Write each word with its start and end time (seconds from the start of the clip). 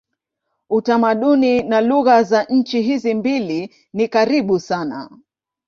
Utamaduni 0.69 1.63
na 1.63 1.81
lugha 1.81 2.23
za 2.23 2.43
nchi 2.43 2.81
hizi 2.81 3.13
mbili 3.13 3.75
ni 3.93 4.07
karibu 4.07 4.59
sana. 4.59 5.09